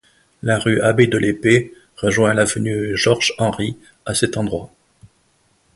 [0.41, 3.77] La rue Abbé de L'Épée rejoint l'avenue Georges Henri
[4.07, 4.73] à cet endroit.